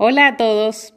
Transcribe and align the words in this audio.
Hola 0.00 0.28
a 0.28 0.36
todos. 0.36 0.94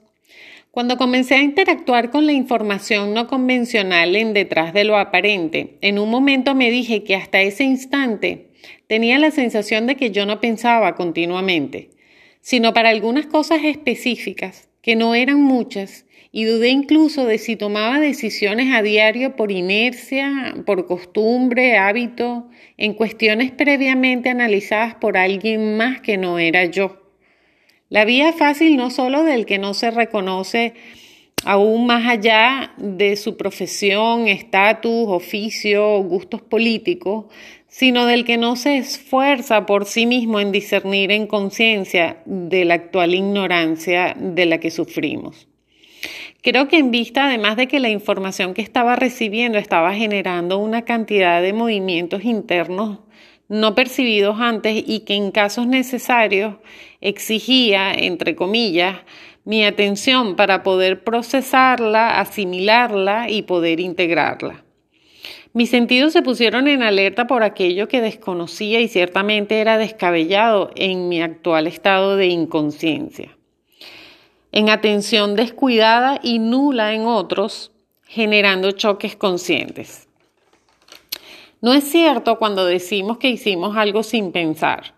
Cuando 0.69 0.95
comencé 0.95 1.33
a 1.33 1.41
interactuar 1.41 2.11
con 2.11 2.27
la 2.27 2.33
información 2.33 3.15
no 3.15 3.25
convencional 3.25 4.15
en 4.15 4.33
detrás 4.35 4.75
de 4.75 4.83
lo 4.83 4.96
aparente, 4.96 5.79
en 5.81 5.97
un 5.97 6.07
momento 6.12 6.54
me 6.54 6.70
dije 6.70 7.03
que 7.03 7.15
hasta 7.15 7.41
ese 7.41 7.63
instante 7.63 8.51
tenía 8.85 9.17
la 9.17 9.31
sensación 9.31 9.87
de 9.87 9.95
que 9.95 10.11
yo 10.11 10.27
no 10.27 10.39
pensaba 10.39 10.93
continuamente, 10.93 11.89
sino 12.41 12.75
para 12.75 12.89
algunas 12.89 13.26
cosas 13.26 13.63
específicas, 13.63 14.69
que 14.83 14.96
no 14.96 15.15
eran 15.15 15.42
muchas, 15.42 16.06
y 16.32 16.44
dudé 16.44 16.70
incluso 16.70 17.26
de 17.26 17.40
si 17.40 17.56
tomaba 17.56 18.00
decisiones 18.00 18.72
a 18.72 18.84
diario 18.84 19.36
por 19.36 19.52
inercia, 19.52 20.54
por 20.64 20.86
costumbre, 20.86 21.76
hábito, 21.76 22.52
en 22.78 22.94
cuestiones 22.94 23.50
previamente 23.50 24.30
analizadas 24.30 24.94
por 24.94 25.18
alguien 25.18 25.76
más 25.76 26.02
que 26.02 26.18
no 26.18 26.38
era 26.38 26.66
yo. 26.66 27.01
La 27.92 28.05
vía 28.05 28.32
fácil 28.32 28.78
no 28.78 28.89
solo 28.89 29.23
del 29.23 29.45
que 29.45 29.58
no 29.58 29.73
se 29.73 29.91
reconoce 29.91 30.76
aún 31.44 31.86
más 31.86 32.08
allá 32.08 32.72
de 32.77 33.17
su 33.17 33.36
profesión, 33.36 34.30
estatus, 34.30 35.09
oficio 35.09 35.98
gustos 36.00 36.41
políticos, 36.41 37.26
sino 37.67 38.05
del 38.05 38.23
que 38.23 38.38
no 38.38 38.55
se 38.55 38.77
esfuerza 38.77 39.66
por 39.66 39.84
sí 39.86 40.05
mismo 40.05 40.40
en 40.40 40.54
discernir 40.54 41.12
en 41.12 41.27
conciencia 41.27 42.23
de 42.26 42.64
la 42.64 42.76
actual 42.76 43.14
ignorancia 43.14 44.16
de 44.17 44.45
la 44.45 44.62
que 44.62 44.72
sufrimos. 44.72 45.50
Creo 46.42 46.70
que 46.70 46.78
en 46.78 46.92
vista, 46.92 47.26
además 47.26 47.58
de 47.58 47.67
que 47.67 47.81
la 47.81 47.89
información 47.89 48.53
que 48.53 48.62
estaba 48.62 48.95
recibiendo 48.95 49.58
estaba 49.58 49.94
generando 49.94 50.59
una 50.59 50.84
cantidad 50.84 51.42
de 51.42 51.52
movimientos 51.52 52.23
internos 52.23 53.00
no 53.52 53.76
percibidos 53.76 54.40
antes 54.40 54.82
y 54.88 55.02
que 55.02 55.14
en 55.14 55.30
casos 55.30 55.68
necesarios 55.68 56.55
exigía, 57.02 57.92
entre 57.92 58.34
comillas, 58.34 59.00
mi 59.44 59.66
atención 59.66 60.38
para 60.38 60.64
poder 60.64 61.03
procesarla, 61.03 62.22
asimilarla 62.22 63.30
y 63.30 63.42
poder 63.42 63.81
integrarla. 63.81 64.64
Mis 65.52 65.70
sentidos 65.70 66.14
se 66.14 66.22
pusieron 66.22 66.70
en 66.70 66.81
alerta 66.81 67.28
por 67.28 67.44
aquello 67.44 67.90
que 67.90 68.00
desconocía 68.00 68.80
y 68.80 68.88
ciertamente 68.88 69.59
era 69.59 69.78
descabellado 69.78 70.72
en 70.75 71.09
mi 71.09 71.22
actual 71.22 71.68
estado 71.68 72.16
de 72.16 72.28
inconsciencia. 72.28 73.38
En 74.53 74.70
atención 74.70 75.36
descuidada 75.36 76.22
y 76.23 76.40
nula 76.40 76.94
en 76.94 77.06
otros, 77.06 77.73
generando 78.08 78.72
choques 78.72 79.18
conscientes. 79.18 80.08
No 81.62 81.73
es 81.73 81.84
cierto 81.84 82.40
cuando 82.40 82.66
decimos 82.66 83.20
que 83.20 83.30
hicimos 83.30 83.78
algo 83.78 84.02
sin 84.02 84.31
pensar, 84.31 84.95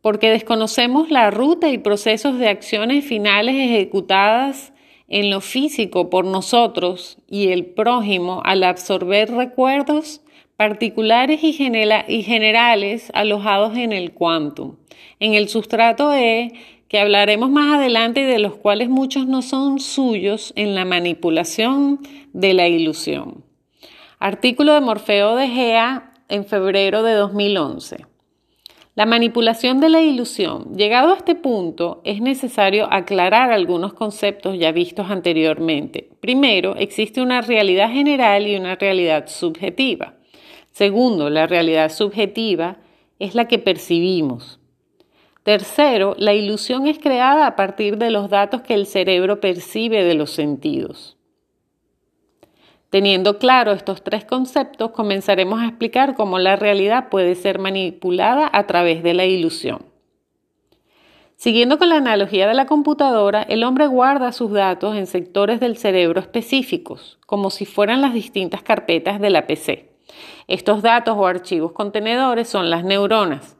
porque 0.00 0.30
desconocemos 0.30 1.10
la 1.10 1.32
ruta 1.32 1.70
y 1.70 1.78
procesos 1.78 2.38
de 2.38 2.48
acciones 2.48 3.04
finales 3.04 3.56
ejecutadas 3.56 4.72
en 5.08 5.28
lo 5.28 5.40
físico 5.40 6.08
por 6.08 6.24
nosotros 6.24 7.18
y 7.28 7.48
el 7.48 7.66
prójimo 7.66 8.42
al 8.44 8.62
absorber 8.62 9.32
recuerdos 9.32 10.20
particulares 10.56 11.40
y, 11.42 11.52
generales 11.52 13.10
alojados 13.12 13.76
en 13.76 13.92
el 13.92 14.12
quantum, 14.12 14.76
en 15.18 15.34
el 15.34 15.48
sustrato 15.48 16.14
E, 16.14 16.52
que 16.86 17.00
hablaremos 17.00 17.50
más 17.50 17.74
adelante 17.76 18.20
y 18.20 18.24
de 18.24 18.38
los 18.38 18.54
cuales 18.54 18.88
muchos 18.88 19.26
no 19.26 19.42
son 19.42 19.80
suyos 19.80 20.52
en 20.54 20.76
la 20.76 20.84
manipulación 20.84 21.98
de 22.32 22.54
la 22.54 22.68
ilusión. 22.68 23.47
Artículo 24.20 24.74
de 24.74 24.80
Morfeo 24.80 25.36
de 25.36 25.46
Gea 25.46 26.12
en 26.28 26.44
febrero 26.44 27.04
de 27.04 27.12
2011. 27.12 28.04
La 28.96 29.06
manipulación 29.06 29.78
de 29.78 29.90
la 29.90 30.00
ilusión. 30.00 30.74
Llegado 30.76 31.12
a 31.12 31.18
este 31.18 31.36
punto, 31.36 32.00
es 32.02 32.20
necesario 32.20 32.92
aclarar 32.92 33.52
algunos 33.52 33.94
conceptos 33.94 34.58
ya 34.58 34.72
vistos 34.72 35.08
anteriormente. 35.08 36.10
Primero, 36.18 36.74
existe 36.74 37.20
una 37.22 37.42
realidad 37.42 37.92
general 37.92 38.48
y 38.48 38.56
una 38.56 38.74
realidad 38.74 39.28
subjetiva. 39.28 40.14
Segundo, 40.72 41.30
la 41.30 41.46
realidad 41.46 41.88
subjetiva 41.88 42.78
es 43.20 43.36
la 43.36 43.46
que 43.46 43.60
percibimos. 43.60 44.58
Tercero, 45.44 46.16
la 46.18 46.34
ilusión 46.34 46.88
es 46.88 46.98
creada 46.98 47.46
a 47.46 47.54
partir 47.54 47.98
de 47.98 48.10
los 48.10 48.30
datos 48.30 48.62
que 48.62 48.74
el 48.74 48.86
cerebro 48.86 49.38
percibe 49.38 50.02
de 50.02 50.14
los 50.14 50.32
sentidos. 50.32 51.17
Teniendo 52.90 53.38
claro 53.38 53.72
estos 53.72 54.02
tres 54.02 54.24
conceptos, 54.24 54.92
comenzaremos 54.92 55.60
a 55.60 55.66
explicar 55.66 56.14
cómo 56.14 56.38
la 56.38 56.56
realidad 56.56 57.10
puede 57.10 57.34
ser 57.34 57.58
manipulada 57.58 58.48
a 58.50 58.66
través 58.66 59.02
de 59.02 59.12
la 59.12 59.26
ilusión. 59.26 59.84
Siguiendo 61.36 61.76
con 61.76 61.90
la 61.90 61.96
analogía 61.96 62.48
de 62.48 62.54
la 62.54 62.64
computadora, 62.64 63.42
el 63.42 63.62
hombre 63.62 63.86
guarda 63.88 64.32
sus 64.32 64.52
datos 64.52 64.96
en 64.96 65.06
sectores 65.06 65.60
del 65.60 65.76
cerebro 65.76 66.18
específicos, 66.18 67.18
como 67.26 67.50
si 67.50 67.66
fueran 67.66 68.00
las 68.00 68.14
distintas 68.14 68.62
carpetas 68.62 69.20
de 69.20 69.30
la 69.30 69.46
PC. 69.46 69.92
Estos 70.46 70.80
datos 70.80 71.14
o 71.18 71.26
archivos 71.26 71.72
contenedores 71.72 72.48
son 72.48 72.70
las 72.70 72.84
neuronas. 72.84 73.58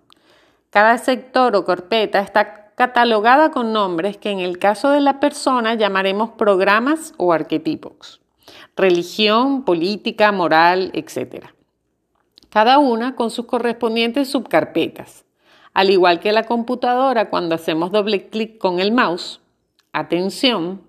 Cada 0.70 0.96
sector 0.96 1.54
o 1.54 1.66
carpeta 1.66 2.20
está 2.20 2.72
catalogada 2.74 3.50
con 3.50 3.74
nombres 3.74 4.16
que 4.16 4.30
en 4.30 4.40
el 4.40 4.58
caso 4.58 4.90
de 4.90 5.00
la 5.00 5.20
persona 5.20 5.74
llamaremos 5.74 6.30
programas 6.30 7.12
o 7.18 7.34
arquetipos 7.34 8.22
religión, 8.76 9.64
política, 9.64 10.32
moral, 10.32 10.90
etc. 10.94 11.46
Cada 12.50 12.78
una 12.78 13.14
con 13.14 13.30
sus 13.30 13.46
correspondientes 13.46 14.28
subcarpetas. 14.28 15.24
Al 15.74 15.90
igual 15.90 16.20
que 16.20 16.32
la 16.32 16.44
computadora 16.44 17.28
cuando 17.28 17.54
hacemos 17.54 17.92
doble 17.92 18.28
clic 18.28 18.58
con 18.58 18.80
el 18.80 18.92
mouse, 18.92 19.40
atención, 19.92 20.82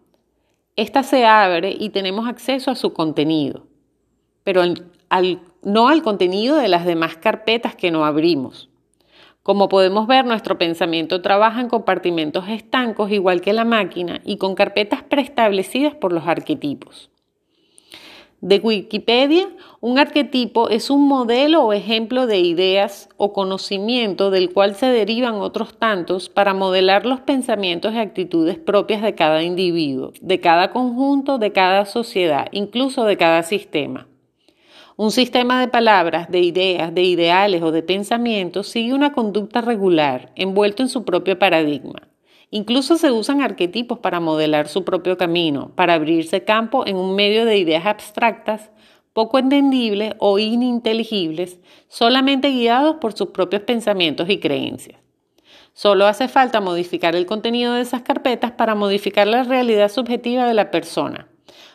esta 0.75 1.03
se 1.03 1.25
abre 1.25 1.75
y 1.77 1.89
tenemos 1.89 2.27
acceso 2.27 2.71
a 2.71 2.75
su 2.75 2.93
contenido, 2.93 3.67
pero 4.43 4.63
no 5.61 5.89
al 5.89 6.01
contenido 6.01 6.55
de 6.55 6.69
las 6.69 6.85
demás 6.85 7.17
carpetas 7.17 7.75
que 7.75 7.91
no 7.91 8.05
abrimos. 8.05 8.69
Como 9.43 9.67
podemos 9.67 10.07
ver, 10.07 10.25
nuestro 10.25 10.57
pensamiento 10.57 11.21
trabaja 11.21 11.59
en 11.59 11.69
compartimentos 11.69 12.47
estancos 12.47 13.11
igual 13.11 13.41
que 13.41 13.51
la 13.53 13.65
máquina 13.65 14.21
y 14.23 14.37
con 14.37 14.55
carpetas 14.55 15.03
preestablecidas 15.03 15.95
por 15.95 16.13
los 16.13 16.27
arquetipos 16.27 17.09
de 18.41 18.59
Wikipedia, 18.59 19.49
un 19.81 19.99
arquetipo 19.99 20.69
es 20.69 20.89
un 20.89 21.07
modelo 21.07 21.63
o 21.63 21.73
ejemplo 21.73 22.25
de 22.25 22.39
ideas 22.39 23.09
o 23.17 23.33
conocimiento 23.33 24.31
del 24.31 24.53
cual 24.53 24.75
se 24.75 24.85
derivan 24.85 25.35
otros 25.35 25.77
tantos 25.77 26.29
para 26.29 26.53
modelar 26.53 27.05
los 27.05 27.19
pensamientos 27.19 27.93
y 27.93 27.97
actitudes 27.97 28.57
propias 28.57 29.01
de 29.01 29.15
cada 29.15 29.43
individuo, 29.43 30.13
de 30.21 30.39
cada 30.39 30.71
conjunto, 30.71 31.37
de 31.37 31.51
cada 31.51 31.85
sociedad, 31.85 32.47
incluso 32.51 33.05
de 33.05 33.17
cada 33.17 33.43
sistema. 33.43 34.07
Un 34.95 35.11
sistema 35.11 35.61
de 35.61 35.69
palabras, 35.69 36.29
de 36.29 36.39
ideas, 36.39 36.93
de 36.93 37.03
ideales 37.03 37.61
o 37.61 37.71
de 37.71 37.83
pensamientos 37.83 38.67
sigue 38.67 38.93
una 38.93 39.13
conducta 39.13 39.61
regular, 39.61 40.31
envuelto 40.35 40.83
en 40.83 40.89
su 40.89 41.05
propio 41.05 41.39
paradigma. 41.39 42.08
Incluso 42.51 42.97
se 42.97 43.11
usan 43.11 43.41
arquetipos 43.41 43.99
para 43.99 44.19
modelar 44.19 44.67
su 44.67 44.83
propio 44.83 45.17
camino, 45.17 45.71
para 45.75 45.93
abrirse 45.93 46.43
campo 46.43 46.85
en 46.87 46.95
un 46.95 47.15
medio 47.15 47.45
de 47.45 47.57
ideas 47.59 47.85
abstractas, 47.85 48.71
poco 49.13 49.37
entendibles 49.37 50.15
o 50.17 50.39
ininteligibles, 50.39 51.59
solamente 51.89 52.49
guiados 52.49 52.95
por 52.95 53.13
sus 53.13 53.29
propios 53.29 53.61
pensamientos 53.63 54.29
y 54.29 54.39
creencias. 54.39 54.99
Solo 55.73 56.07
hace 56.07 56.27
falta 56.27 56.59
modificar 56.59 57.15
el 57.15 57.27
contenido 57.27 57.73
de 57.73 57.81
esas 57.81 58.01
carpetas 58.01 58.51
para 58.51 58.73
modificar 58.73 59.27
la 59.27 59.43
realidad 59.43 59.89
subjetiva 59.89 60.47
de 60.47 60.55
la 60.55 60.71
persona. 60.71 61.27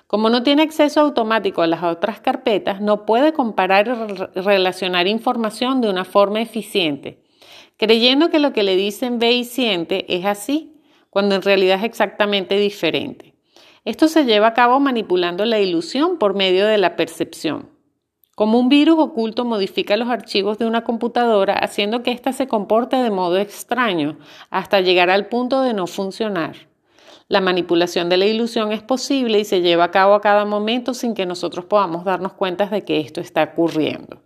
Como 0.08 0.28
no 0.28 0.42
tiene 0.42 0.62
acceso 0.62 1.00
automático 1.00 1.62
a 1.62 1.66
las 1.68 1.84
otras 1.84 2.20
carpetas, 2.20 2.80
no 2.80 3.06
puede 3.06 3.32
comparar 3.32 3.86
y 4.34 4.40
relacionar 4.40 5.06
información 5.06 5.80
de 5.80 5.88
una 5.88 6.04
forma 6.04 6.40
eficiente 6.40 7.23
creyendo 7.76 8.30
que 8.30 8.38
lo 8.38 8.52
que 8.52 8.62
le 8.62 8.76
dicen 8.76 9.18
ve 9.18 9.32
y 9.32 9.44
siente 9.44 10.14
es 10.14 10.24
así, 10.24 10.80
cuando 11.10 11.34
en 11.34 11.42
realidad 11.42 11.78
es 11.78 11.84
exactamente 11.84 12.58
diferente. 12.58 13.34
Esto 13.84 14.08
se 14.08 14.24
lleva 14.24 14.48
a 14.48 14.54
cabo 14.54 14.80
manipulando 14.80 15.44
la 15.44 15.60
ilusión 15.60 16.18
por 16.18 16.34
medio 16.34 16.66
de 16.66 16.78
la 16.78 16.96
percepción. 16.96 17.68
Como 18.34 18.58
un 18.58 18.68
virus 18.68 18.98
oculto 18.98 19.44
modifica 19.44 19.96
los 19.96 20.08
archivos 20.08 20.58
de 20.58 20.66
una 20.66 20.82
computadora 20.82 21.54
haciendo 21.54 22.02
que 22.02 22.10
ésta 22.10 22.32
se 22.32 22.48
comporte 22.48 22.96
de 22.96 23.10
modo 23.10 23.36
extraño 23.38 24.18
hasta 24.50 24.80
llegar 24.80 25.08
al 25.08 25.26
punto 25.26 25.62
de 25.62 25.72
no 25.72 25.86
funcionar. 25.86 26.56
La 27.28 27.40
manipulación 27.40 28.08
de 28.08 28.16
la 28.16 28.26
ilusión 28.26 28.72
es 28.72 28.82
posible 28.82 29.38
y 29.38 29.44
se 29.44 29.60
lleva 29.60 29.84
a 29.84 29.90
cabo 29.90 30.14
a 30.14 30.20
cada 30.20 30.44
momento 30.44 30.94
sin 30.94 31.14
que 31.14 31.26
nosotros 31.26 31.64
podamos 31.66 32.04
darnos 32.04 32.32
cuenta 32.32 32.66
de 32.66 32.82
que 32.82 33.00
esto 33.00 33.20
está 33.20 33.44
ocurriendo. 33.44 34.20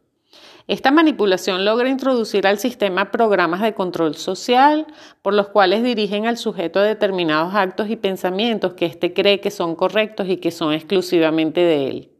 Esta 0.68 0.90
manipulación 0.90 1.64
logra 1.64 1.88
introducir 1.88 2.46
al 2.46 2.58
sistema 2.58 3.10
programas 3.10 3.62
de 3.62 3.72
control 3.72 4.16
social 4.16 4.86
por 5.22 5.32
los 5.32 5.48
cuales 5.48 5.82
dirigen 5.82 6.26
al 6.26 6.36
sujeto 6.36 6.78
a 6.78 6.82
determinados 6.82 7.54
actos 7.54 7.88
y 7.88 7.96
pensamientos 7.96 8.74
que 8.74 8.84
éste 8.84 9.14
cree 9.14 9.40
que 9.40 9.50
son 9.50 9.74
correctos 9.74 10.28
y 10.28 10.36
que 10.36 10.50
son 10.50 10.74
exclusivamente 10.74 11.62
de 11.62 11.88
él, 11.88 12.12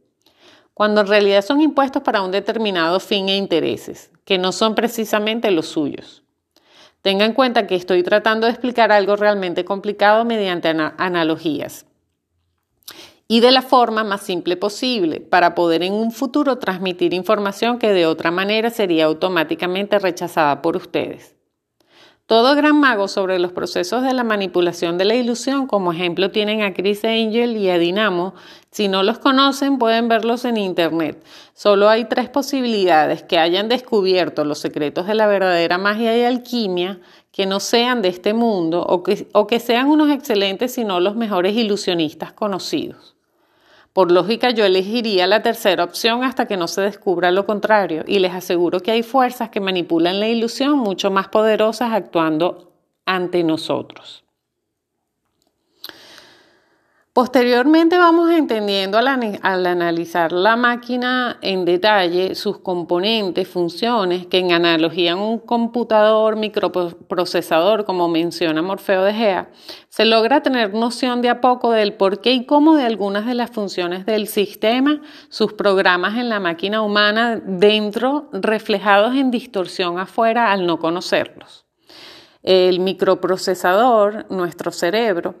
cuando 0.73 1.01
en 1.01 1.07
realidad 1.07 1.45
son 1.45 1.61
impuestos 1.61 2.01
para 2.01 2.23
un 2.23 2.31
determinado 2.31 2.99
fin 2.99 3.29
e 3.29 3.37
intereses, 3.37 4.11
que 4.25 4.39
no 4.39 4.51
son 4.51 4.73
precisamente 4.73 5.51
los 5.51 5.67
suyos. 5.67 6.23
Tenga 7.03 7.25
en 7.25 7.33
cuenta 7.33 7.67
que 7.67 7.75
estoy 7.75 8.01
tratando 8.01 8.47
de 8.47 8.53
explicar 8.53 8.91
algo 8.91 9.15
realmente 9.15 9.63
complicado 9.63 10.25
mediante 10.25 10.69
analogías 10.69 11.85
y 13.31 13.41
de 13.41 13.51
la 13.51 13.61
forma 13.61 14.03
más 14.03 14.23
simple 14.23 14.57
posible 14.57 15.21
para 15.21 15.53
poder 15.53 15.83
en 15.83 15.93
un 15.93 16.11
futuro 16.11 16.57
transmitir 16.57 17.13
información 17.13 17.77
que 17.77 17.93
de 17.93 18.07
otra 18.07 18.31
manera 18.31 18.71
sería 18.71 19.05
automáticamente 19.05 19.99
rechazada 19.99 20.63
por 20.63 20.75
ustedes. 20.75 21.35
Todo 22.25 22.55
gran 22.55 22.79
mago 22.79 23.07
sobre 23.07 23.39
los 23.39 23.51
procesos 23.51 24.03
de 24.03 24.13
la 24.13 24.23
manipulación 24.23 24.97
de 24.97 25.05
la 25.05 25.15
ilusión, 25.15 25.67
como 25.67 25.91
ejemplo 25.91 26.31
tienen 26.31 26.61
a 26.61 26.73
Chris 26.73 27.03
Angel 27.05 27.55
y 27.57 27.69
a 27.69 27.77
Dinamo, 27.77 28.33
si 28.71 28.87
no 28.87 29.03
los 29.03 29.19
conocen 29.19 29.77
pueden 29.77 30.07
verlos 30.07 30.45
en 30.45 30.57
Internet. 30.57 31.23
Solo 31.53 31.87
hay 31.89 32.05
tres 32.05 32.29
posibilidades, 32.29 33.23
que 33.23 33.37
hayan 33.39 33.67
descubierto 33.67 34.43
los 34.43 34.59
secretos 34.59 35.05
de 35.05 35.15
la 35.15 35.27
verdadera 35.27 35.77
magia 35.77 36.17
y 36.17 36.23
alquimia, 36.23 36.99
que 37.31 37.45
no 37.45 37.59
sean 37.59 38.01
de 38.01 38.09
este 38.09 38.33
mundo 38.33 38.83
o 38.83 39.01
que, 39.01 39.27
o 39.33 39.45
que 39.45 39.59
sean 39.59 39.87
unos 39.87 40.11
excelentes, 40.11 40.73
sino 40.73 40.99
los 40.99 41.15
mejores 41.15 41.55
ilusionistas 41.55 42.31
conocidos. 42.31 43.18
Por 43.99 44.13
lógica 44.13 44.51
yo 44.51 44.63
elegiría 44.63 45.27
la 45.27 45.41
tercera 45.41 45.83
opción 45.83 46.23
hasta 46.23 46.45
que 46.45 46.55
no 46.55 46.69
se 46.69 46.79
descubra 46.79 47.31
lo 47.31 47.45
contrario 47.45 48.05
y 48.07 48.19
les 48.19 48.33
aseguro 48.33 48.79
que 48.79 48.91
hay 48.91 49.03
fuerzas 49.03 49.49
que 49.49 49.59
manipulan 49.59 50.21
la 50.21 50.29
ilusión 50.29 50.77
mucho 50.77 51.11
más 51.11 51.27
poderosas 51.27 51.91
actuando 51.91 52.71
ante 53.05 53.43
nosotros. 53.43 54.23
Posteriormente 57.11 57.97
vamos 57.97 58.29
entendiendo 58.29 58.99
al, 58.99 59.07
analizar 59.65 60.31
la 60.31 60.55
máquina 60.55 61.39
en 61.41 61.65
detalle 61.65 62.35
sus 62.35 62.59
componentes, 62.59 63.47
funciones, 63.47 64.27
que 64.27 64.37
en 64.37 64.51
analogía 64.51 65.13
a 65.13 65.15
un 65.15 65.39
computador 65.39 66.35
microprocesador, 66.35 67.85
como 67.85 68.09
menciona 68.09 68.61
Morfeo 68.61 69.03
de 69.03 69.13
Gea, 69.15 69.49
se 69.89 70.05
logra 70.05 70.43
tener 70.43 70.75
noción 70.75 71.23
de 71.23 71.29
a 71.29 71.41
poco 71.41 71.71
del 71.71 71.93
por 71.93 72.21
qué 72.21 72.31
y 72.31 72.45
cómo 72.45 72.75
de 72.75 72.83
algunas 72.83 73.25
de 73.25 73.33
las 73.33 73.49
funciones 73.49 74.05
del 74.05 74.27
sistema, 74.27 75.01
sus 75.29 75.53
programas 75.53 76.15
en 76.15 76.29
la 76.29 76.39
máquina 76.39 76.83
humana 76.83 77.41
dentro, 77.43 78.29
reflejados 78.33 79.15
en 79.15 79.31
distorsión 79.31 79.97
afuera 79.97 80.51
al 80.51 80.67
no 80.67 80.77
conocerlos. 80.77 81.65
El 82.43 82.79
microprocesador, 82.81 84.27
nuestro 84.29 84.71
cerebro, 84.71 85.35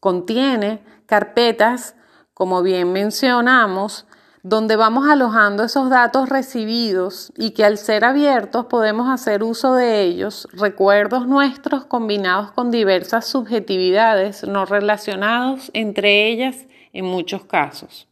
contiene 0.00 0.80
carpetas, 1.06 1.96
como 2.34 2.62
bien 2.62 2.92
mencionamos, 2.92 4.06
donde 4.42 4.76
vamos 4.76 5.08
alojando 5.08 5.64
esos 5.64 5.88
datos 5.88 6.28
recibidos 6.28 7.32
y 7.36 7.52
que 7.52 7.64
al 7.64 7.78
ser 7.78 8.04
abiertos 8.04 8.66
podemos 8.66 9.08
hacer 9.08 9.42
uso 9.42 9.74
de 9.74 10.02
ellos, 10.02 10.46
recuerdos 10.52 11.26
nuestros 11.26 11.86
combinados 11.86 12.52
con 12.52 12.70
diversas 12.70 13.26
subjetividades 13.26 14.46
no 14.46 14.66
relacionados 14.66 15.70
entre 15.72 16.28
ellas 16.28 16.66
en 16.92 17.06
muchos 17.06 17.44
casos. 17.44 18.06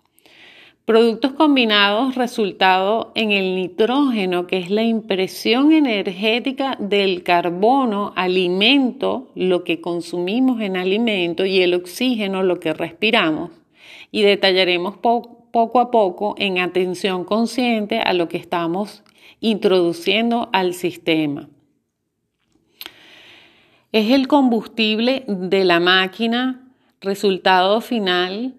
Productos 0.84 1.32
combinados 1.34 2.16
resultado 2.16 3.12
en 3.14 3.30
el 3.30 3.54
nitrógeno, 3.54 4.48
que 4.48 4.58
es 4.58 4.68
la 4.68 4.82
impresión 4.82 5.70
energética 5.70 6.76
del 6.80 7.22
carbono, 7.22 8.12
alimento, 8.16 9.30
lo 9.36 9.62
que 9.62 9.80
consumimos 9.80 10.60
en 10.60 10.76
alimento, 10.76 11.46
y 11.46 11.60
el 11.60 11.74
oxígeno, 11.74 12.42
lo 12.42 12.58
que 12.58 12.72
respiramos. 12.72 13.52
Y 14.10 14.22
detallaremos 14.22 14.96
poco 14.96 15.78
a 15.78 15.92
poco 15.92 16.34
en 16.36 16.58
atención 16.58 17.24
consciente 17.24 18.00
a 18.00 18.12
lo 18.12 18.26
que 18.26 18.38
estamos 18.38 19.04
introduciendo 19.38 20.48
al 20.52 20.74
sistema. 20.74 21.48
Es 23.92 24.10
el 24.10 24.26
combustible 24.26 25.22
de 25.28 25.64
la 25.64 25.78
máquina, 25.78 26.72
resultado 27.00 27.80
final 27.80 28.54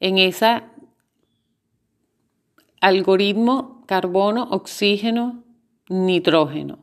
en 0.00 0.16
esa 0.18 0.67
algoritmo 2.80 3.82
carbono, 3.86 4.48
oxígeno, 4.50 5.44
nitrógeno. 5.88 6.78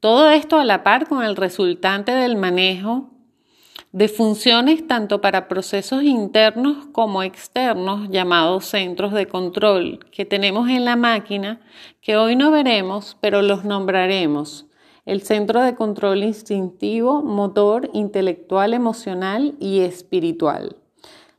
Todo 0.00 0.30
esto 0.30 0.58
a 0.58 0.64
la 0.64 0.82
par 0.82 1.08
con 1.08 1.24
el 1.24 1.36
resultante 1.36 2.12
del 2.12 2.36
manejo 2.36 3.10
de 3.92 4.08
funciones 4.08 4.86
tanto 4.86 5.20
para 5.20 5.48
procesos 5.48 6.04
internos 6.04 6.86
como 6.92 7.22
externos 7.22 8.08
llamados 8.08 8.66
centros 8.66 9.12
de 9.12 9.26
control 9.26 9.98
que 10.12 10.24
tenemos 10.24 10.68
en 10.68 10.84
la 10.84 10.94
máquina 10.94 11.60
que 12.00 12.16
hoy 12.16 12.36
no 12.36 12.50
veremos 12.50 13.16
pero 13.20 13.42
los 13.42 13.64
nombraremos. 13.64 14.66
El 15.06 15.22
centro 15.22 15.62
de 15.62 15.74
control 15.74 16.22
instintivo, 16.22 17.22
motor, 17.22 17.90
intelectual, 17.94 18.74
emocional 18.74 19.54
y 19.58 19.80
espiritual. 19.80 20.76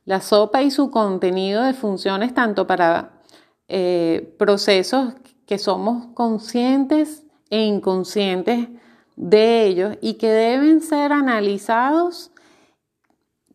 La 0.04 0.20
sopa 0.20 0.62
y 0.62 0.70
su 0.70 0.90
contenido 0.90 1.62
de 1.62 1.72
funciones 1.72 2.34
tanto 2.34 2.66
para 2.66 3.21
eh, 3.68 4.34
procesos 4.38 5.14
que 5.46 5.58
somos 5.58 6.06
conscientes 6.14 7.24
e 7.50 7.64
inconscientes 7.64 8.68
de 9.16 9.66
ellos 9.66 9.98
y 10.00 10.14
que 10.14 10.30
deben 10.30 10.80
ser 10.80 11.12
analizados 11.12 12.32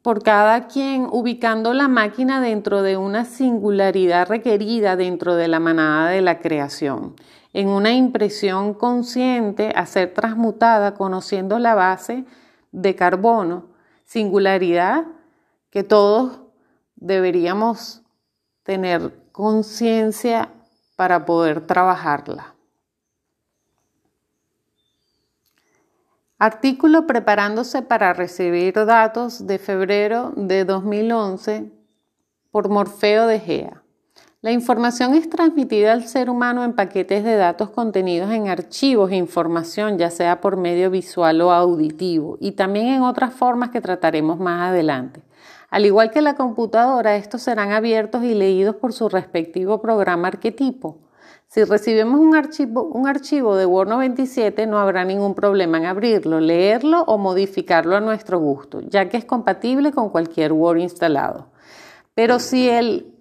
por 0.01 0.24
cada 0.24 0.68
quien 0.68 1.07
ubicando 1.12 1.74
la 1.74 1.88
máquina 1.88 2.39
dentro 2.39 2.81
de 2.81 2.95
una 2.95 3.25
singularidad 3.25 4.27
requerida 4.27 4.95
dentro 4.95 5.36
de 5.36 5.48
la 5.50 5.59
manada 5.59 6.10
de 6.10 6.21
la 6.21 6.39
creación, 6.39 7.15
en 7.51 7.68
una 7.68 7.92
impresión 7.92 8.74
consciente 8.74 9.74
a 9.75 9.86
ser 9.86 10.13
transmutada 10.13 10.94
conociendo 10.94 11.60
la 11.60 11.75
base 11.75 12.24
de 12.71 12.95
carbono, 12.95 13.65
singularidad 14.06 15.06
que 15.69 15.83
todos 15.83 16.39
deberíamos 16.95 18.01
tener 18.63 19.12
conciencia 19.38 20.50
para 20.95 21.24
poder 21.24 21.62
trabajarla. 21.68 22.56
Artículo 26.39 27.06
preparándose 27.06 27.84
para 27.84 28.13
recibir 28.13 28.74
datos 28.74 29.45
de 29.45 29.60
febrero 29.60 30.34
de 30.36 30.66
2011 30.66 31.72
por 32.50 32.69
Morfeo 32.69 33.28
de 33.28 33.39
Gea. 33.39 33.84
La 34.42 34.50
información 34.50 35.13
es 35.13 35.30
transmitida 35.30 35.94
al 35.94 36.07
ser 36.07 36.31
humano 36.31 36.63
en 36.63 36.74
paquetes 36.74 37.24
de 37.24 37.36
datos 37.36 37.69
contenidos 37.69 38.31
en 38.31 38.48
archivos 38.48 39.12
e 39.12 39.18
información, 39.18 40.00
ya 40.00 40.10
sea 40.10 40.42
por 40.42 40.57
medio 40.57 40.89
visual 40.89 41.42
o 41.42 41.51
auditivo, 41.51 42.39
y 42.39 42.54
también 42.54 42.88
en 42.88 43.04
otras 43.04 43.36
formas 43.36 43.69
que 43.69 43.81
trataremos 43.81 44.39
más 44.39 44.72
adelante. 44.72 45.26
Al 45.69 45.86
igual 45.86 46.12
que 46.12 46.21
la 46.21 46.36
computadora, 46.36 47.17
estos 47.17 47.41
serán 47.41 47.74
abiertos 47.74 48.24
y 48.24 48.33
leídos 48.33 48.75
por 48.77 48.93
su 48.93 49.09
respectivo 49.09 49.81
programa 49.81 50.29
arquetipo. 50.29 51.00
Si 51.47 51.63
recibimos 51.63 52.19
un 52.19 52.36
archivo, 53.07 53.55
de 53.55 53.65
Word 53.65 53.89
97, 53.89 54.65
no 54.67 54.79
habrá 54.79 55.03
ningún 55.03 55.33
problema 55.33 55.77
en 55.77 55.86
abrirlo, 55.86 56.39
leerlo 56.39 57.03
o 57.03 57.17
modificarlo 57.17 57.95
a 57.95 58.01
nuestro 58.01 58.39
gusto, 58.39 58.81
ya 58.81 59.09
que 59.09 59.17
es 59.17 59.25
compatible 59.25 59.91
con 59.91 60.09
cualquier 60.09 60.53
Word 60.53 60.79
instalado. 60.79 61.47
Pero 62.15 62.39
si 62.39 62.69
el 62.69 63.13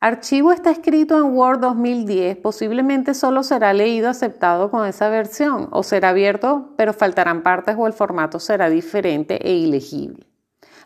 archivo 0.00 0.52
está 0.52 0.70
escrito 0.70 1.16
en 1.18 1.34
Word 1.36 1.60
2010, 1.60 2.38
posiblemente 2.38 3.14
solo 3.14 3.42
será 3.42 3.72
leído 3.72 4.08
aceptado 4.08 4.70
con 4.70 4.86
esa 4.86 5.08
versión 5.08 5.68
o 5.72 5.82
será 5.82 6.10
abierto, 6.10 6.70
pero 6.76 6.92
faltarán 6.92 7.42
partes 7.42 7.76
o 7.78 7.86
el 7.86 7.92
formato 7.92 8.38
será 8.38 8.68
diferente 8.68 9.38
e 9.46 9.54
ilegible. 9.54 10.31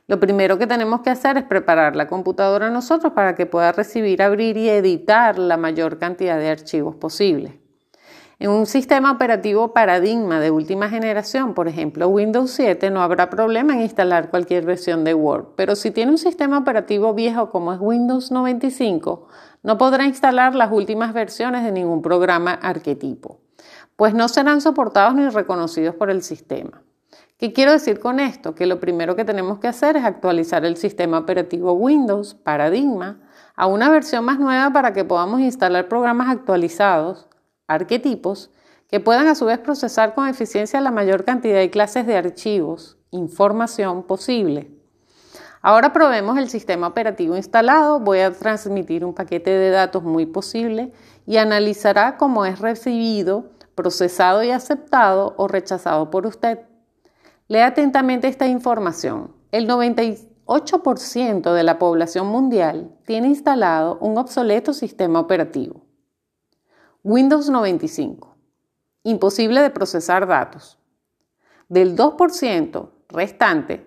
Lo 0.09 0.21
primero 0.21 0.57
que 0.57 0.69
tenemos 0.69 1.01
que 1.01 1.11
hacer 1.11 1.37
es 1.37 1.43
preparar 1.43 1.97
la 1.97 2.07
computadora 2.07 2.71
nosotros 2.71 3.13
para 3.13 3.35
que 3.35 3.45
pueda 3.45 3.73
recibir, 3.73 4.23
abrir 4.23 4.57
y 4.57 4.69
editar 4.69 5.37
la 5.37 5.57
mayor 5.57 5.99
cantidad 5.99 6.39
de 6.39 6.49
archivos 6.49 6.95
posible. 6.95 7.61
En 8.39 8.51
un 8.51 8.67
sistema 8.67 9.11
operativo 9.11 9.73
paradigma 9.73 10.39
de 10.39 10.53
última 10.53 10.89
generación, 10.91 11.55
por 11.55 11.67
ejemplo 11.67 12.07
Windows 12.07 12.53
7, 12.53 12.91
no 12.91 13.03
habrá 13.03 13.31
problema 13.31 13.73
en 13.73 13.81
instalar 13.81 14.31
cualquier 14.31 14.65
versión 14.65 15.03
de 15.03 15.15
Word, 15.15 15.55
pero 15.57 15.75
si 15.75 15.91
tiene 15.91 16.13
un 16.13 16.19
sistema 16.19 16.59
operativo 16.59 17.13
viejo 17.13 17.51
como 17.51 17.73
es 17.73 17.81
Windows 17.81 18.31
95, 18.31 19.27
no 19.65 19.79
podrá 19.79 20.05
instalar 20.05 20.55
las 20.55 20.71
últimas 20.71 21.15
versiones 21.15 21.65
de 21.65 21.73
ningún 21.73 22.03
programa 22.03 22.53
arquetipo, 22.53 23.41
pues 23.97 24.15
no 24.15 24.29
serán 24.29 24.61
soportados 24.61 25.15
ni 25.17 25.29
reconocidos 25.31 25.97
por 25.97 26.11
el 26.11 26.23
sistema. 26.23 26.83
¿Qué 27.39 27.53
quiero 27.53 27.73
decir 27.73 28.01
con 28.01 28.19
esto? 28.19 28.55
Que 28.55 28.65
lo 28.65 28.81
primero 28.81 29.15
que 29.15 29.27
tenemos 29.27 29.59
que 29.59 29.69
hacer 29.69 29.99
es 29.99 30.05
actualizar 30.05 30.65
el 30.65 30.79
sistema 30.79 31.19
operativo 31.19 31.75
Windows 31.75 32.35
Paradigma 32.35 33.21
a 33.55 33.67
una 33.67 33.91
versión 33.91 34.25
más 34.25 34.39
nueva 34.39 34.73
para 34.73 34.95
que 34.95 35.05
podamos 35.05 35.41
instalar 35.41 35.87
programas 35.87 36.31
actualizados, 36.31 37.29
arquetipos, 37.67 38.51
que 38.89 39.01
puedan 39.01 39.27
a 39.27 39.35
su 39.35 39.45
vez 39.45 39.59
procesar 39.59 40.15
con 40.15 40.29
eficiencia 40.29 40.81
la 40.81 40.91
mayor 40.91 41.25
cantidad 41.25 41.59
de 41.59 41.69
clases 41.69 42.07
de 42.07 42.17
archivos, 42.17 42.97
información 43.11 44.05
posible. 44.05 44.71
Ahora 45.61 45.93
probemos 45.93 46.39
el 46.39 46.49
sistema 46.49 46.87
operativo 46.87 47.37
instalado, 47.37 48.01
voy 48.01 48.21
a 48.21 48.33
transmitir 48.33 49.05
un 49.05 49.13
paquete 49.13 49.51
de 49.51 49.69
datos 49.69 50.03
muy 50.03 50.25
posible 50.25 50.91
y 51.27 51.37
analizará 51.37 52.17
cómo 52.17 52.47
es 52.47 52.61
recibido 52.61 53.51
procesado 53.75 54.43
y 54.43 54.53
aceptado 54.53 55.35
o 55.37 55.49
rechazado 55.49 56.11
por 56.11 56.27
usted. 56.27 56.61
Lea 57.49 57.67
atentamente 57.67 58.27
esta 58.27 58.49
información. 58.49 59.33
El 59.53 59.69
98% 59.69 61.53
de 61.53 61.63
la 61.63 61.79
población 61.79 62.27
mundial 62.27 62.91
tiene 63.07 63.29
instalado 63.29 63.99
un 64.01 64.19
obsoleto 64.19 64.73
sistema 64.73 65.21
operativo. 65.21 65.83
Windows 67.05 67.49
95. 67.49 68.37
Imposible 69.05 69.61
de 69.61 69.71
procesar 69.71 70.27
datos. 70.27 70.81
Del 71.69 71.97
2% 71.97 72.91
restante, 73.11 73.87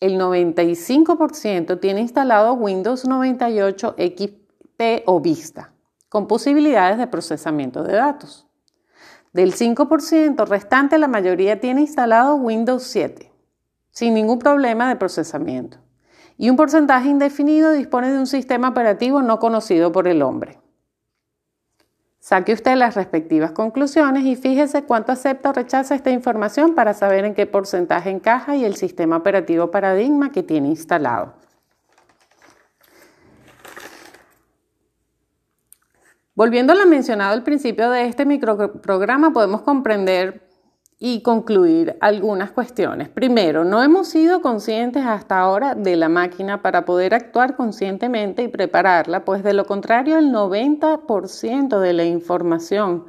el 0.00 0.18
95% 0.18 1.78
tiene 1.78 2.00
instalado 2.00 2.54
Windows 2.54 3.06
98 3.06 3.94
XP 3.98 5.02
o 5.04 5.20
Vista, 5.20 5.74
con 6.08 6.26
posibilidades 6.26 6.96
de 6.96 7.06
procesamiento 7.06 7.82
de 7.82 7.92
datos. 7.92 8.45
Del 9.36 9.52
5% 9.52 10.46
restante, 10.46 10.96
la 10.96 11.08
mayoría 11.08 11.60
tiene 11.60 11.82
instalado 11.82 12.36
Windows 12.36 12.84
7, 12.84 13.30
sin 13.90 14.14
ningún 14.14 14.38
problema 14.38 14.88
de 14.88 14.96
procesamiento. 14.96 15.76
Y 16.38 16.48
un 16.48 16.56
porcentaje 16.56 17.10
indefinido 17.10 17.72
dispone 17.72 18.10
de 18.10 18.18
un 18.18 18.26
sistema 18.26 18.70
operativo 18.70 19.20
no 19.20 19.38
conocido 19.38 19.92
por 19.92 20.08
el 20.08 20.22
hombre. 20.22 20.58
Saque 22.18 22.54
usted 22.54 22.76
las 22.76 22.94
respectivas 22.94 23.50
conclusiones 23.50 24.24
y 24.24 24.36
fíjese 24.36 24.84
cuánto 24.84 25.12
acepta 25.12 25.50
o 25.50 25.52
rechaza 25.52 25.94
esta 25.94 26.10
información 26.10 26.74
para 26.74 26.94
saber 26.94 27.26
en 27.26 27.34
qué 27.34 27.44
porcentaje 27.44 28.08
encaja 28.08 28.56
y 28.56 28.64
el 28.64 28.76
sistema 28.76 29.18
operativo 29.18 29.70
paradigma 29.70 30.32
que 30.32 30.44
tiene 30.44 30.68
instalado. 30.68 31.34
Volviendo 36.36 36.74
a 36.74 36.76
lo 36.76 36.84
mencionado 36.84 37.32
al 37.32 37.44
principio 37.44 37.90
de 37.90 38.04
este 38.04 38.26
microprograma, 38.26 39.32
podemos 39.32 39.62
comprender 39.62 40.46
y 40.98 41.22
concluir 41.22 41.96
algunas 42.02 42.50
cuestiones. 42.50 43.08
Primero, 43.08 43.64
no 43.64 43.82
hemos 43.82 44.08
sido 44.08 44.42
conscientes 44.42 45.06
hasta 45.06 45.38
ahora 45.38 45.74
de 45.74 45.96
la 45.96 46.10
máquina 46.10 46.60
para 46.60 46.84
poder 46.84 47.14
actuar 47.14 47.56
conscientemente 47.56 48.42
y 48.42 48.48
prepararla, 48.48 49.24
pues 49.24 49.42
de 49.42 49.54
lo 49.54 49.64
contrario 49.64 50.18
el 50.18 50.30
90% 50.30 51.80
de 51.80 51.92
la 51.94 52.04
información 52.04 53.06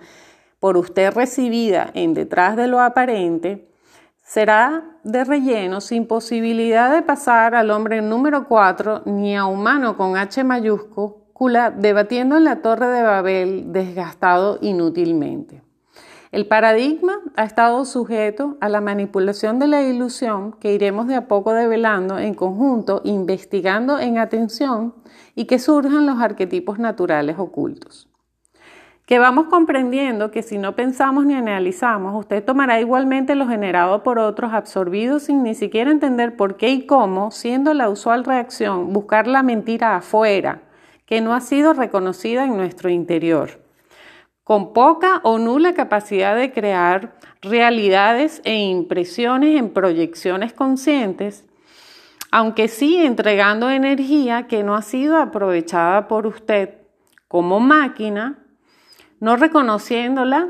por 0.62 0.78
usted 0.78 1.12
recibida 1.12 1.92
en 1.96 2.14
detrás 2.14 2.56
de 2.56 2.68
lo 2.68 2.80
aparente 2.80 3.70
será 4.24 5.00
de 5.04 5.26
relleno 5.26 5.82
sin 5.82 6.08
posibilidad 6.08 6.94
de 6.94 7.02
pasar 7.02 7.56
al 7.56 7.72
hombre 7.72 8.02
número 8.02 8.48
4 8.48 9.02
ni 9.06 9.36
a 9.36 9.46
humano 9.46 9.98
con 9.98 10.16
H 10.16 10.46
mayúscula 11.38 11.70
debatiendo 11.72 12.38
en 12.38 12.44
la 12.46 12.62
torre 12.62 12.88
de 12.88 13.04
Babel 13.04 13.72
desgastado 13.72 14.58
inútilmente. 14.62 15.62
El 16.32 16.48
paradigma 16.48 17.20
ha 17.36 17.44
estado 17.44 17.86
sujeto 17.86 18.58
a 18.60 18.70
la 18.70 18.82
manipulación 18.82 19.60
de 19.60 19.68
la 19.68 19.82
ilusión 19.84 20.54
que 20.60 20.74
iremos 20.74 21.08
de 21.08 21.16
a 21.16 21.28
poco 21.28 21.54
develando 21.54 22.18
en 22.18 22.34
conjunto, 22.34 23.02
investigando 23.06 24.00
en 24.00 24.18
atención 24.18 24.94
y 25.36 25.46
que 25.46 25.60
surjan 25.60 26.06
los 26.06 26.20
arquetipos 26.20 26.80
naturales 26.80 27.38
ocultos. 27.38 28.10
Que 29.06 29.20
vamos 29.20 29.48
comprendiendo 29.48 30.32
que 30.32 30.42
si 30.42 30.58
no 30.58 30.76
pensamos 30.76 31.26
ni 31.26 31.36
analizamos, 31.36 32.20
usted 32.20 32.44
tomará 32.44 32.82
igualmente 32.82 33.36
lo 33.36 33.48
generado 33.48 34.04
por 34.04 34.20
otros 34.20 34.52
absorbido 34.52 35.20
sin 35.20 35.44
ni 35.44 35.54
siquiera 35.54 35.92
entender 35.92 36.36
por 36.36 36.58
qué 36.58 36.70
y 36.72 36.86
cómo, 36.86 37.32
siendo 37.32 37.74
la 37.74 37.90
usual 37.90 38.26
reacción 38.26 38.92
buscar 38.92 39.28
la 39.28 39.44
mentira 39.44 39.96
afuera, 39.96 40.67
que 41.08 41.22
no 41.22 41.34
ha 41.34 41.42
sido 41.42 41.74
reconocida 41.74 42.46
en 42.46 42.56
nuestro 42.56 42.90
interior 42.92 43.66
con 44.48 44.72
poca 44.72 45.20
o 45.24 45.40
nula 45.40 45.74
capacidad 45.74 46.34
de 46.34 46.54
crear 46.54 47.18
realidades 47.42 48.42
e 48.46 48.56
impresiones 48.56 49.60
en 49.60 49.74
proyecciones 49.74 50.54
conscientes, 50.54 51.44
aunque 52.32 52.70
sí 52.70 52.96
entregando 52.96 53.70
energía 53.70 54.48
que 54.48 54.64
no 54.64 54.76
ha 54.76 54.84
sido 54.84 55.18
aprovechada 55.18 56.08
por 56.08 56.28
usted 56.28 56.76
como 57.28 57.60
máquina, 57.60 58.40
no 59.20 59.36
reconociéndola 59.36 60.48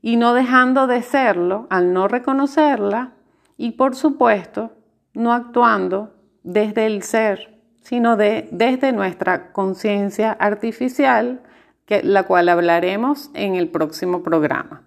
y 0.00 0.16
no 0.16 0.32
dejando 0.32 0.86
de 0.86 1.02
serlo 1.02 1.66
al 1.68 1.92
no 1.92 2.08
reconocerla 2.08 3.12
y 3.58 3.72
por 3.72 3.96
supuesto 3.96 4.72
no 5.12 5.34
actuando 5.34 6.14
desde 6.42 6.86
el 6.86 7.02
ser, 7.02 7.49
sino 7.80 8.16
de, 8.16 8.48
desde 8.52 8.92
nuestra 8.92 9.52
conciencia 9.52 10.32
artificial 10.32 11.40
la 12.02 12.22
cual 12.22 12.48
hablaremos 12.48 13.30
en 13.34 13.56
el 13.56 13.68
próximo 13.68 14.22
programa. 14.22 14.82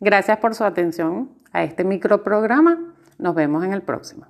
Gracias 0.00 0.38
por 0.38 0.54
su 0.54 0.64
atención 0.64 1.30
a 1.52 1.64
este 1.64 1.84
microprograma. 1.84 2.94
Nos 3.18 3.34
vemos 3.34 3.64
en 3.64 3.72
el 3.72 3.82
próximo. 3.82 4.26